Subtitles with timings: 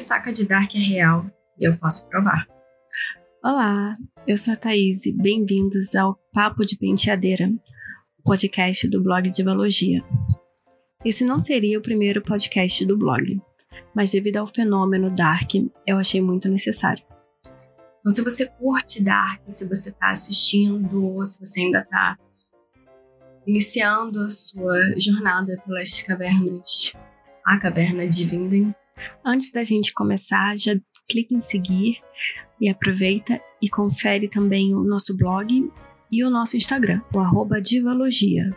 [0.00, 2.46] ressaca de Dark é real e eu posso provar.
[3.44, 7.52] Olá, eu sou a Thaís e bem-vindos ao Papo de Penteadeira,
[8.24, 10.02] podcast do blog de Biologia.
[11.04, 13.38] Esse não seria o primeiro podcast do blog,
[13.94, 15.50] mas devido ao fenômeno Dark,
[15.86, 17.04] eu achei muito necessário.
[17.98, 22.16] Então, se você curte Dark, se você está assistindo, ou se você ainda está
[23.46, 26.94] iniciando a sua jornada pelas cavernas,
[27.44, 28.74] a caverna de Vinden.
[29.24, 30.72] Antes da gente começar, já
[31.08, 32.00] clique em seguir
[32.60, 35.70] e aproveita e confere também o nosso blog
[36.10, 38.50] e o nosso Instagram, o arroba Divalogia.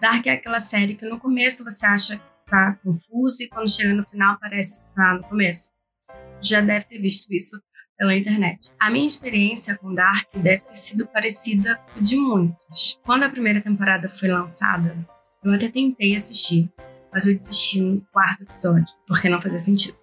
[0.00, 3.92] Dark é aquela série que no começo você acha que tá confuso e quando chega
[3.92, 5.72] no final parece que tá no começo.
[6.40, 7.60] Já deve ter visto isso
[7.98, 8.72] pela internet.
[8.78, 12.98] A minha experiência com Dark deve ter sido parecida com de muitos.
[13.04, 14.96] Quando a primeira temporada foi lançada,
[15.44, 16.72] eu até tentei assistir,
[17.12, 19.98] mas eu desisti no quarto episódio, porque não fazia sentido.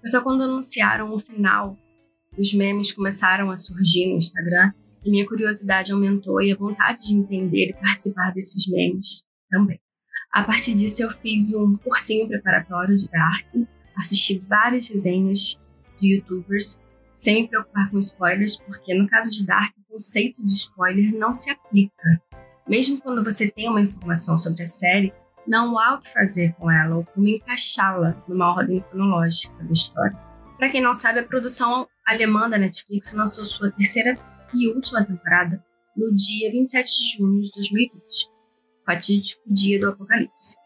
[0.00, 1.76] Foi só quando anunciaram o final,
[2.38, 4.72] os memes começaram a surgir no Instagram
[5.04, 9.80] e minha curiosidade aumentou e a vontade de entender e participar desses memes também.
[10.32, 13.46] A partir disso, eu fiz um cursinho preparatório de Dark,
[13.96, 15.58] assisti várias resenhas
[15.98, 16.80] de youtubers
[17.12, 21.32] sem me preocupar com spoilers, porque no caso de Dark, o conceito de spoiler não
[21.32, 22.20] se aplica.
[22.66, 25.12] Mesmo quando você tem uma informação sobre a série,
[25.46, 30.16] não há o que fazer com ela ou como encaixá-la numa ordem cronológica da história.
[30.56, 34.18] Para quem não sabe, a produção alemã da Netflix lançou sua terceira
[34.54, 35.62] e última temporada
[35.96, 38.30] no dia 27 de junho de 2020,
[38.86, 40.56] fatídico dia do apocalipse.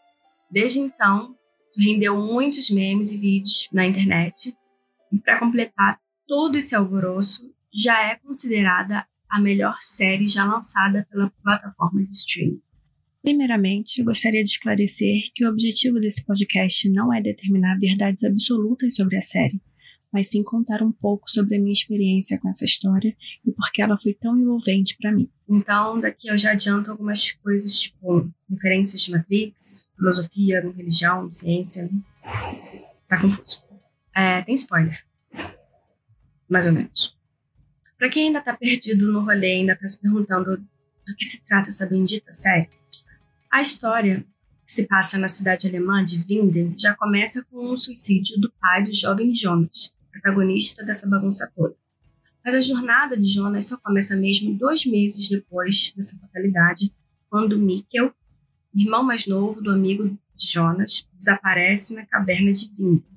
[0.49, 1.35] Desde então,
[1.67, 4.55] isso rendeu muitos memes e vídeos na internet.
[5.11, 11.31] E para completar, todo esse alvoroço já é considerada a melhor série já lançada pela
[11.43, 12.61] plataforma de streaming.
[13.21, 18.95] Primeiramente, eu gostaria de esclarecer que o objetivo desse podcast não é determinar verdades absolutas
[18.95, 19.61] sobre a série,
[20.13, 23.81] mas sim contar um pouco sobre a minha experiência com essa história e por que
[23.81, 25.29] ela foi tão envolvente para mim.
[25.49, 31.89] Então, daqui eu já adianto algumas coisas, tipo referências de Matrix, filosofia, religião, ciência.
[33.09, 33.63] Tá confuso.
[34.15, 35.06] É, tem spoiler
[36.49, 37.17] mais ou menos.
[37.97, 41.69] Para quem ainda está perdido no rolê, ainda está se perguntando do que se trata
[41.69, 42.69] essa bendita série,
[43.49, 44.25] a história
[44.65, 48.83] que se passa na cidade alemã de Winden já começa com um suicídio do pai
[48.83, 51.75] do jovem Jonas, protagonista dessa bagunça toda.
[52.43, 56.93] Mas a jornada de Jonas só começa mesmo dois meses depois dessa fatalidade,
[57.29, 58.13] quando Mikkel,
[58.75, 63.16] irmão mais novo do amigo de Jonas, desaparece na caverna de Winden.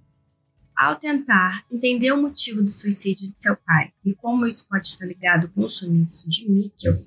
[0.81, 5.05] Ao tentar entender o motivo do suicídio de seu pai e como isso pode estar
[5.05, 7.05] ligado com o sumiço de Mikkel,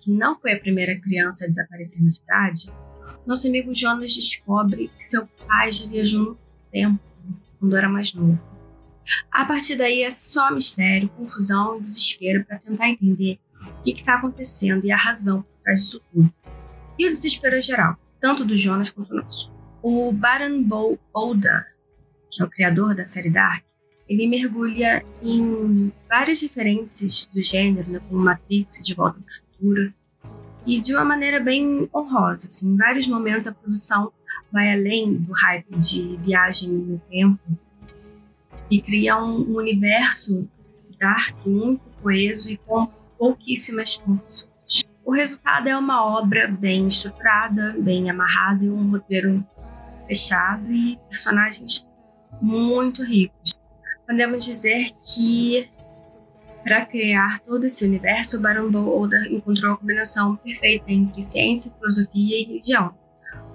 [0.00, 2.72] que não foi a primeira criança a desaparecer na cidade,
[3.26, 6.38] nosso amigo Jonas descobre que seu pai já viajou no
[6.72, 6.98] tempo,
[7.58, 8.48] quando era mais novo.
[9.30, 14.14] A partir daí é só mistério, confusão e desespero para tentar entender o que está
[14.14, 16.32] acontecendo e a razão por trás disso tudo.
[16.98, 19.52] E o desespero geral, tanto do Jonas quanto do nosso.
[19.82, 21.69] O Baran Bo Oda
[22.30, 23.64] que é o criador da série Dark,
[24.08, 29.94] ele mergulha em várias referências do gênero, né, como Matrix, De Volta para o Futuro,
[30.66, 32.48] e de uma maneira bem honrosa.
[32.48, 34.12] Assim, em vários momentos a produção
[34.52, 37.40] vai além do hype de viagem no tempo
[38.70, 40.48] e cria um, um universo
[40.98, 44.82] dark muito coeso e com pouquíssimas pontas soltas.
[45.04, 49.44] O resultado é uma obra bem estruturada, bem amarrada e um roteiro
[50.06, 51.88] fechado e personagens
[52.40, 53.52] muito ricos.
[54.06, 55.68] Podemos dizer que
[56.62, 62.38] para criar todo esse universo, o Baron Bolder encontrou a combinação perfeita entre ciência, filosofia
[62.38, 62.94] e religião.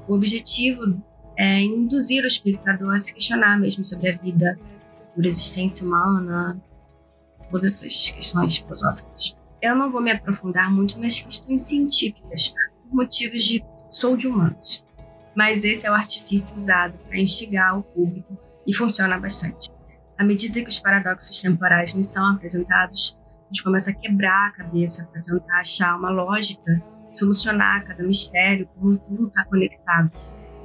[0.08, 1.02] O objetivo
[1.38, 4.58] é induzir o espectador a se questionar mesmo sobre a vida,
[5.14, 6.60] sobre a existência humana,
[7.52, 9.36] todas essas questões filosóficas.
[9.62, 12.54] Eu não vou me aprofundar muito nas questões científicas,
[12.84, 14.86] por motivos de sou de humanos,
[15.36, 19.70] mas esse é o artifício usado para instigar o público e funciona bastante.
[20.18, 24.52] À medida que os paradoxos temporais nos são apresentados, a gente começa a quebrar a
[24.52, 26.82] cabeça para tentar achar uma lógica,
[27.12, 30.12] solucionar cada mistério, como tudo está conectado.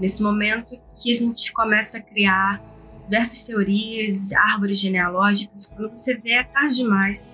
[0.01, 2.63] Nesse momento que a gente começa a criar
[3.03, 7.31] diversas teorias, árvores genealógicas, quando você vê é tarde demais,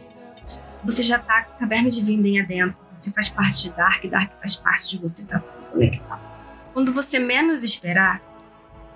[0.83, 4.91] você já está caverna de Vinden adentro, você faz parte de Dark, Dark faz parte
[4.91, 6.21] de você, está conectado.
[6.73, 8.23] Quando você menos esperar,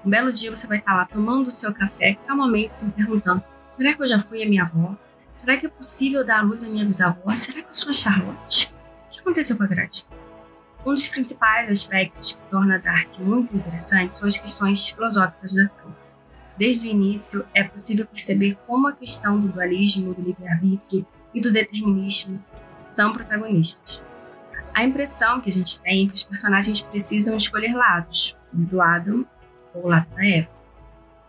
[0.05, 3.95] um belo dia você vai estar lá tomando o seu café, calmamente se perguntando: será
[3.95, 4.97] que eu já fui a minha avó?
[5.35, 7.35] Será que é possível dar à luz à minha bisavó?
[7.35, 8.75] Será que eu sou a Charlotte?
[9.07, 10.07] O que aconteceu com a Gretchen?
[10.85, 15.97] Um dos principais aspectos que torna Dark muito interessante são as questões filosóficas da trama.
[16.57, 21.53] Desde o início, é possível perceber como a questão do dualismo, do livre-arbítrio e do
[21.53, 22.43] determinismo
[22.87, 24.03] são protagonistas.
[24.75, 29.25] A impressão que a gente tem é que os personagens precisam escolher lados, do Adam
[29.75, 30.51] ou lado da Eva.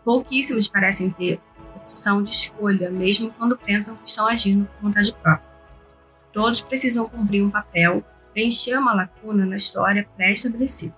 [0.04, 1.40] Pouquíssimos parecem ter
[1.76, 5.50] opção de escolha, mesmo quando pensam que estão agindo por vontade própria.
[6.32, 8.04] Todos precisam cumprir um papel,
[8.34, 10.96] preencher uma lacuna na história pré-estabelecida.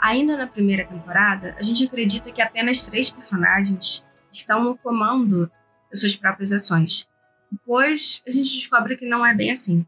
[0.00, 5.50] Ainda na primeira temporada, a gente acredita que apenas três personagens estão no comando
[5.88, 7.08] das suas próprias ações.
[7.50, 9.86] Depois, a gente descobre que não é bem assim.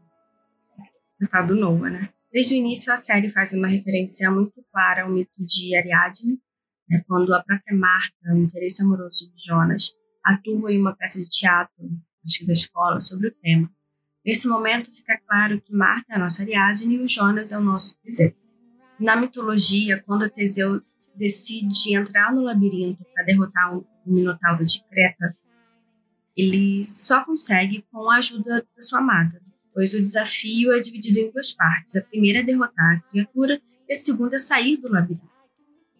[1.19, 2.09] Tratado Noah, né?
[2.31, 6.39] Desde o início, a série faz uma referência muito clara ao mito de Ariadne,
[6.89, 9.91] né, quando a própria Marta, o interesse amoroso de Jonas,
[10.23, 11.75] atua em uma peça de teatro,
[12.23, 13.69] acho que da escola, sobre o tema.
[14.25, 17.61] Nesse momento, fica claro que Marta é a nossa Ariadne e o Jonas é o
[17.61, 18.33] nosso Teseu.
[18.99, 20.81] Na mitologia, quando Teseu
[21.15, 25.37] decide entrar no labirinto para derrotar o Minotauro de Creta,
[26.35, 29.41] ele só consegue com a ajuda da sua amada,
[29.73, 31.95] pois o desafio é dividido em duas partes.
[31.95, 35.34] A primeira é derrotar a criatura e a segunda é sair do labirinto.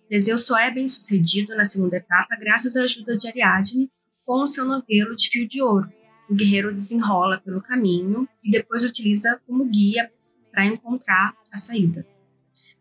[0.07, 3.91] Teseu só é bem sucedido na segunda etapa graças à ajuda de Ariadne
[4.25, 5.91] com o seu novelo de fio de ouro.
[6.29, 10.11] O guerreiro desenrola pelo caminho e depois utiliza como guia
[10.51, 12.05] para encontrar a saída.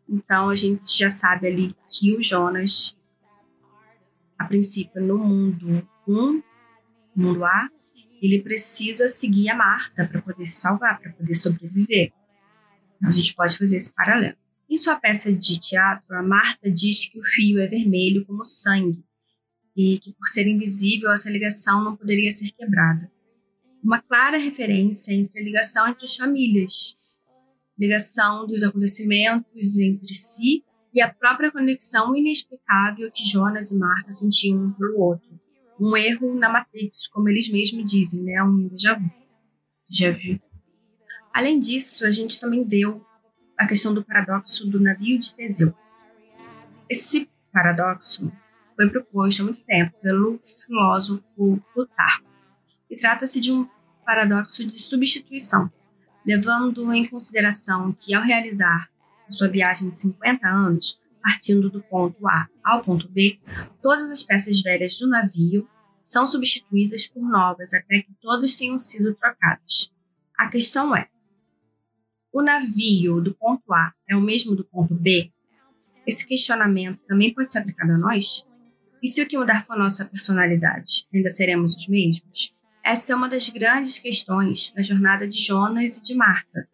[0.09, 2.97] Então a gente já sabe ali que o Jonas,
[4.39, 6.43] a princípio no mundo 1,
[7.17, 7.69] mundo A,
[8.21, 12.13] ele precisa seguir a Marta para poder se salvar, para poder sobreviver.
[12.97, 14.37] Então a gente pode fazer esse paralelo.
[14.75, 19.05] Em sua peça de teatro, a Marta diz que o fio é vermelho como sangue
[19.77, 23.09] e que, por ser invisível, essa ligação não poderia ser quebrada.
[23.81, 26.97] Uma clara referência entre a ligação entre as famílias,
[27.79, 34.59] ligação dos acontecimentos entre si e a própria conexão inexplicável que Jonas e Marta sentiam
[34.59, 35.41] um pelo outro.
[35.79, 38.43] Um erro na Matrix, como eles mesmos dizem, né?
[38.43, 39.09] um déjà vu.
[39.89, 40.41] Já viu.
[41.33, 43.07] Além disso, a gente também deu
[43.59, 45.75] a questão do paradoxo do navio de Teseu.
[46.89, 48.33] Esse paradoxo
[48.77, 52.27] foi proposto há muito tempo pelo filósofo Plutarco
[52.91, 53.69] e trata-se de um
[54.05, 55.71] paradoxo de substituição,
[56.27, 58.89] levando em consideração que ao realizar
[59.35, 63.39] sua viagem de 50 anos, partindo do ponto A ao ponto B,
[63.83, 65.69] todas as peças velhas do navio
[66.01, 69.93] são substituídas por novas até que todas tenham sido trocadas.
[70.37, 71.09] A questão é:
[72.35, 75.31] o navio do ponto A é o mesmo do ponto B?
[76.05, 78.45] Esse questionamento também pode ser aplicado a nós?
[79.01, 82.53] E se o que mudar for nossa personalidade, ainda seremos os mesmos?
[82.83, 86.69] Essa é uma das grandes questões na jornada de Jonas e de Marta,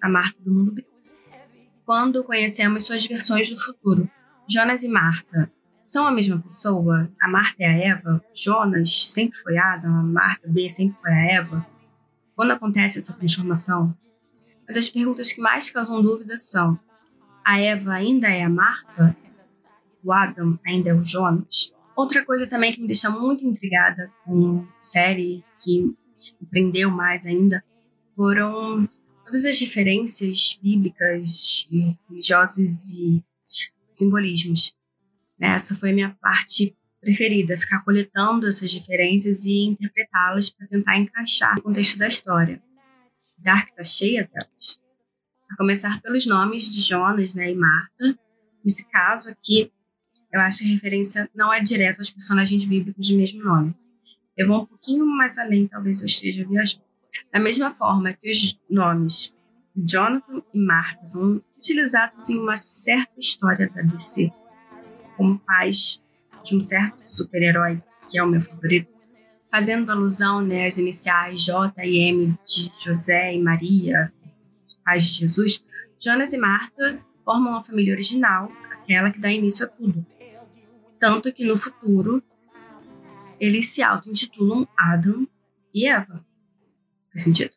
[0.00, 0.86] a Marta do mundo B.
[1.84, 4.08] Quando conhecemos suas versões do futuro,
[4.48, 5.50] Jonas e Marta
[5.82, 7.10] são a mesma pessoa?
[7.20, 8.24] A Marta é a Eva?
[8.32, 9.92] Jonas sempre foi Adam?
[9.92, 11.66] A Marta B sempre foi a Eva?
[12.36, 13.96] Quando acontece essa transformação,
[14.66, 16.78] mas as perguntas que mais causam dúvidas são:
[17.44, 19.16] a Eva ainda é a Marta?
[20.02, 21.72] O Adam ainda é o Jonas?
[21.96, 27.24] Outra coisa também que me deixa muito intrigada com a série, que me prendeu mais
[27.26, 27.64] ainda,
[28.14, 28.88] foram
[29.24, 31.66] todas as referências bíblicas,
[32.08, 33.24] religiosas e
[33.88, 34.76] simbolismos.
[35.40, 41.54] Essa foi a minha parte preferida, ficar coletando essas referências e interpretá-las para tentar encaixar
[41.56, 42.62] no contexto da história.
[43.46, 44.82] Dark está cheia delas.
[45.48, 48.18] A começar pelos nomes de Jonas né, e Marta.
[48.64, 49.72] Nesse caso aqui,
[50.32, 53.72] eu acho que a referência não é direta aos personagens bíblicos de mesmo nome.
[54.36, 56.82] Eu vou um pouquinho mais além, talvez eu esteja viajando.
[57.32, 59.32] Da mesma forma que os nomes
[59.76, 64.28] Jonathan e Marta são utilizados em uma certa história da DC,
[65.16, 66.02] como pais
[66.42, 68.95] de um certo super-herói, que é o meu favorito,
[69.56, 74.12] fazendo alusão né, às iniciais J e M de José e Maria,
[74.84, 75.64] pais de Jesus,
[75.98, 80.04] Jonas e Marta formam a família original, aquela que dá início a tudo.
[81.00, 82.22] Tanto que no futuro
[83.40, 85.26] eles se auto-intitulam Adam
[85.72, 86.22] e Eva.
[87.10, 87.52] Faz sentido?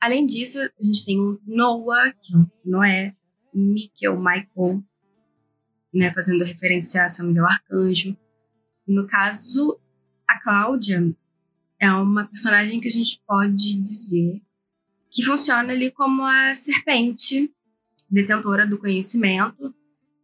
[0.00, 3.16] Além disso, a gente tem o Noah, que é o Noé,
[3.52, 4.84] Michael, Michael,
[5.92, 8.16] né, fazendo referência a São Miguel Arcanjo.
[8.86, 9.80] E no caso,
[10.28, 11.12] a Cláudia
[11.82, 14.40] é uma personagem que a gente pode dizer
[15.10, 17.52] que funciona ali como a serpente
[18.08, 19.74] detentora do conhecimento.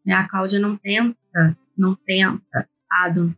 [0.06, 0.14] Né?
[0.14, 3.34] A Cláudia não tenta, não tenta Adam,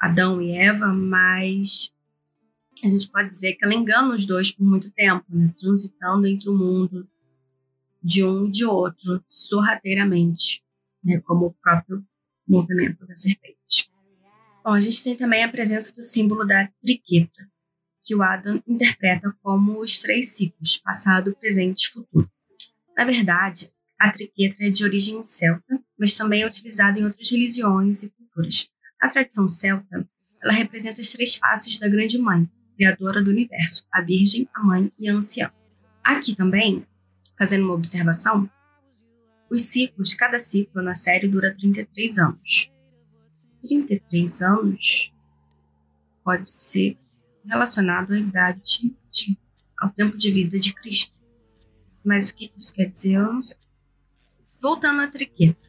[0.00, 1.92] Adão e Eva, mas
[2.84, 5.52] a gente pode dizer que ela engana os dois por muito tempo, né?
[5.58, 7.08] transitando entre o mundo
[8.00, 10.62] de um e de outro sorrateiramente,
[11.02, 12.06] né, como o próprio
[12.46, 13.57] movimento da serpente.
[14.68, 17.48] Bom, a gente tem também a presença do símbolo da triquetra,
[18.04, 22.30] que o Adam interpreta como os três ciclos, passado, presente e futuro.
[22.94, 28.02] Na verdade, a triquetra é de origem celta, mas também é utilizada em outras religiões
[28.02, 28.68] e culturas.
[29.00, 30.06] A tradição celta,
[30.42, 32.46] ela representa as três faces da Grande Mãe,
[32.76, 35.50] criadora do universo, a Virgem, a Mãe e a Anciã.
[36.04, 36.86] Aqui também,
[37.38, 38.46] fazendo uma observação,
[39.50, 42.70] os ciclos, cada ciclo na série dura 33 anos.
[43.62, 45.12] 33 anos
[46.24, 46.98] pode ser
[47.44, 49.38] relacionado à idade, de,
[49.80, 51.14] ao tempo de vida de Cristo.
[52.04, 53.58] Mas o que isso quer dizer, eu não sei.
[54.60, 55.68] Voltando à triqueta.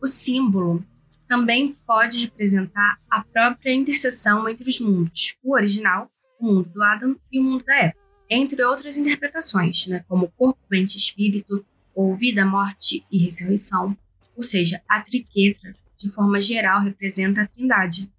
[0.00, 0.84] O símbolo
[1.28, 7.16] também pode representar a própria interseção entre os mundos, o original, o mundo do Adam
[7.32, 7.94] e o mundo da Eva,
[8.30, 13.96] entre outras interpretações, né, como corpo, mente espírito, ou vida, morte e ressurreição.
[14.36, 18.10] Ou seja, a triquetra, de forma geral, representa a trindade,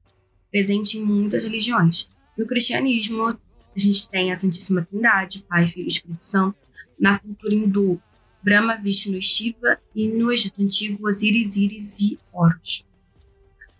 [0.51, 2.09] presente em muitas religiões.
[2.37, 6.57] No cristianismo, a gente tem a Santíssima Trindade, Pai, Filho e Espírito Santo.
[6.99, 8.01] Na cultura hindu,
[8.41, 12.85] Brahma, Vishnu e Shiva, e no Egito Antigo, Osiris, Iris e Horus.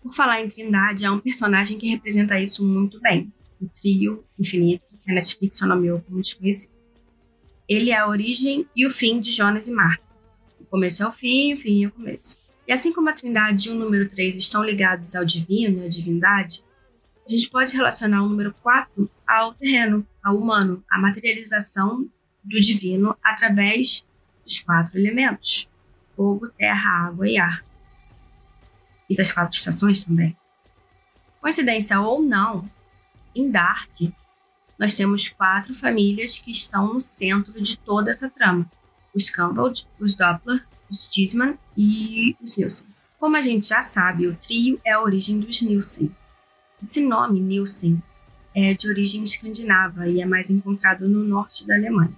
[0.02, 4.84] Por falar em trindade, há um personagem que representa isso muito bem, o trio infinito,
[5.04, 6.72] que a Netflix nomeou como desconhecido.
[7.68, 10.04] Ele é a origem e o fim de Jonas e Marta.
[10.60, 12.40] O começo é o fim, o fim é o começo.
[12.68, 15.88] E assim como a trindade e o número 3 estão ligados ao divino e à
[15.88, 16.62] divindade,
[17.26, 22.06] a gente pode relacionar o número 4 ao terreno, ao humano, à materialização
[22.44, 24.06] do divino através
[24.44, 25.66] dos quatro elementos:
[26.14, 27.64] fogo, terra, água e ar.
[29.08, 30.36] E das quatro estações também.
[31.40, 32.68] Coincidência ou não,
[33.34, 33.96] em Dark,
[34.78, 38.70] nós temos quatro famílias que estão no centro de toda essa trama:
[39.14, 42.88] os Campbell, os Doppler, os Gisman e os Nielsen.
[43.18, 46.14] Como a gente já sabe, o trio é a origem dos Nielsen.
[46.82, 48.02] Esse nome, Nielsen,
[48.54, 52.16] é de origem escandinava e é mais encontrado no norte da Alemanha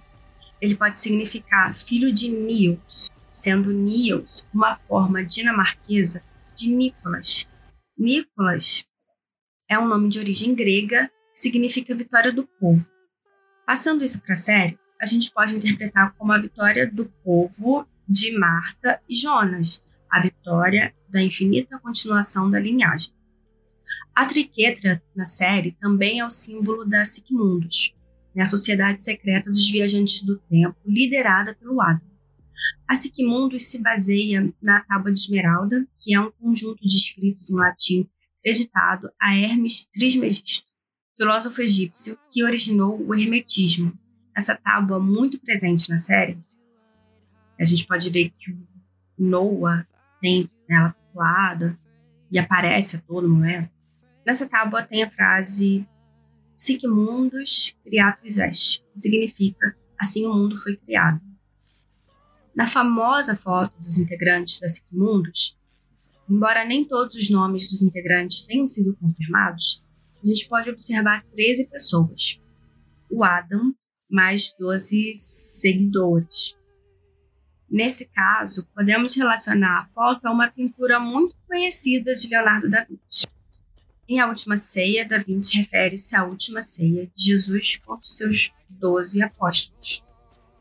[0.61, 6.23] ele pode significar filho de Niels, sendo Niels uma forma dinamarquesa
[6.55, 7.49] de Nicolas.
[7.97, 8.85] Nicolas
[9.67, 12.91] é um nome de origem grega que significa vitória do povo.
[13.65, 18.37] Passando isso para a série, a gente pode interpretar como a vitória do povo de
[18.37, 23.13] Marta e Jonas, a vitória da infinita continuação da linhagem.
[24.13, 27.95] A triquetra na série também é o símbolo da Sigmundus,
[28.35, 32.01] né, a Sociedade Secreta dos Viajantes do Tempo, liderada pelo Adam.
[32.85, 37.55] A Sigmundus se baseia na Tábua de Esmeralda, que é um conjunto de escritos em
[37.55, 40.69] latim acreditado a Hermes Trismegisto,
[41.17, 43.97] filósofo egípcio que originou o Hermetismo.
[44.35, 46.37] Essa tábua muito presente na série.
[47.61, 48.57] A gente pode ver que o
[49.19, 49.87] Noah
[50.19, 51.79] tem ela tatuada
[52.31, 53.69] e aparece a todo momento.
[54.25, 55.87] Nessa tábua tem a frase
[56.55, 61.21] Sic mundus creatus est, que significa assim o mundo foi criado.
[62.55, 65.55] Na famosa foto dos integrantes da Sic mundus,
[66.27, 69.83] embora nem todos os nomes dos integrantes tenham sido confirmados,
[70.23, 72.41] a gente pode observar 13 pessoas.
[73.07, 73.71] O Adam,
[74.09, 76.59] mais 12 seguidores.
[77.71, 83.25] Nesse caso, podemos relacionar a foto a uma pintura muito conhecida de Leonardo da Vinci.
[84.09, 89.23] Em A Última Ceia, Da Vinci refere-se à última ceia de Jesus com seus doze
[89.23, 90.03] apóstolos.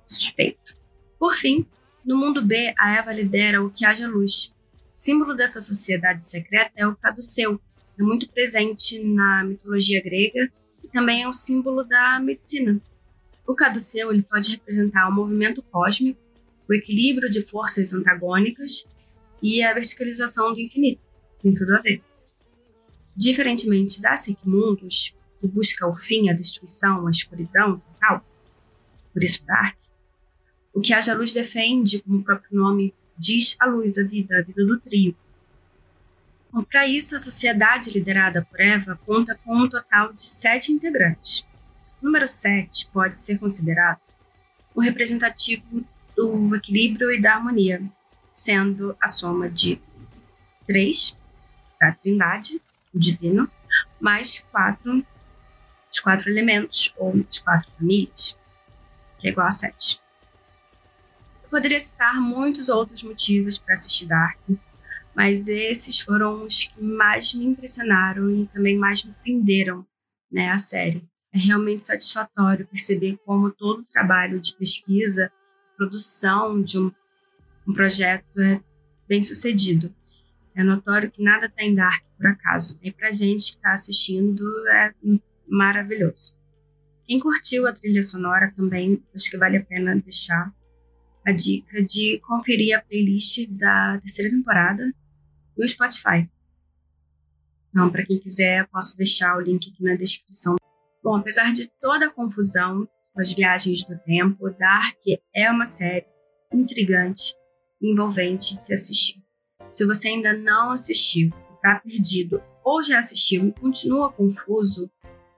[0.05, 0.79] Suspeito.
[1.19, 1.67] Por fim,
[2.05, 4.55] no mundo B, a Eva lidera o que haja luz.
[4.89, 7.61] Símbolo dessa sociedade secreta é o caduceu,
[7.99, 10.49] é muito presente na mitologia grega
[10.85, 12.81] e também é um símbolo da medicina.
[13.45, 16.30] O caduceu ele pode representar o movimento cósmico,
[16.71, 18.89] o equilíbrio de forças antagônicas
[19.43, 21.03] e a verticalização do infinito.
[21.43, 22.01] Tem tudo a ver.
[23.17, 28.25] Diferentemente da Sigmundus, que busca o fim, a destruição, a escuridão total,
[29.13, 29.77] por isso Dark,
[30.73, 34.43] o que Haja Luz defende, como o próprio nome diz, a luz, a vida, a
[34.43, 35.17] vida do trio.
[36.71, 41.45] Para isso, a sociedade liderada por Eva conta com um total de sete integrantes.
[42.01, 44.01] O número sete pode ser considerado
[44.75, 45.85] o representativo
[46.21, 47.83] do equilíbrio e da harmonia,
[48.31, 49.81] sendo a soma de
[50.67, 51.17] três,
[51.81, 52.61] a trindade,
[52.93, 53.51] o divino,
[53.99, 55.05] mais quatro,
[55.91, 58.39] os quatro elementos, ou as quatro famílias,
[59.19, 60.01] que é igual a sete.
[61.45, 64.39] Eu poderia citar muitos outros motivos para assistir Dark,
[65.15, 69.87] mas esses foram os que mais me impressionaram e também mais me prenderam
[70.31, 71.09] né, a série.
[71.33, 75.33] É realmente satisfatório perceber como todo o trabalho de pesquisa,
[75.81, 76.93] produção de um,
[77.67, 78.61] um projeto é
[79.09, 79.95] bem sucedido.
[80.55, 82.79] É notório que nada está em Dark por acaso.
[82.83, 84.93] E para gente que está assistindo é
[85.49, 86.39] maravilhoso.
[87.07, 90.55] Quem curtiu a trilha sonora também, acho que vale a pena deixar
[91.27, 94.93] a dica de conferir a playlist da terceira temporada
[95.57, 96.29] no Spotify.
[97.71, 100.57] Então, para quem quiser, posso deixar o link aqui na descrição.
[101.03, 104.99] Bom, apesar de toda a confusão as viagens do tempo, Dark
[105.35, 106.07] é uma série
[106.53, 107.35] intrigante
[107.81, 109.23] e envolvente de se assistir.
[109.69, 114.91] Se você ainda não assistiu, está perdido ou já assistiu e continua confuso,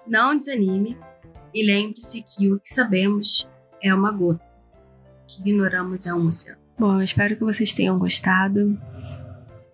[0.07, 0.99] não desanime
[1.55, 3.49] e lembre-se que o que sabemos
[3.83, 4.45] é uma gota,
[5.23, 6.61] o que ignoramos é um oceano.
[6.79, 8.81] Bom, eu espero que vocês tenham gostado.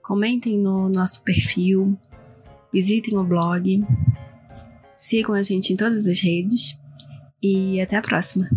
[0.03, 1.99] Comentem no nosso perfil,
[2.73, 3.85] visitem o blog,
[4.95, 6.79] sigam a gente em todas as redes
[7.43, 8.49] e até a próxima.